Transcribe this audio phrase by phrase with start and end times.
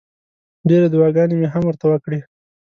[0.67, 2.19] ډېرې دوعاګانې مې هم ورته وکړې.